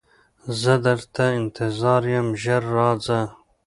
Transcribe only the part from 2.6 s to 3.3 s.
راځه